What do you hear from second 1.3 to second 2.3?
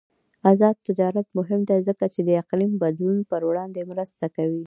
مهم دی ځکه چې د